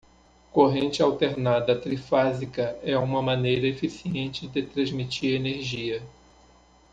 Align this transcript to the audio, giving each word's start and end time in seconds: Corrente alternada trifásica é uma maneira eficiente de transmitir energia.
Corrente 0.51 1.03
alternada 1.03 1.79
trifásica 1.79 2.75
é 2.83 2.97
uma 2.97 3.21
maneira 3.21 3.67
eficiente 3.67 4.47
de 4.47 4.63
transmitir 4.63 5.35
energia. 5.35 6.01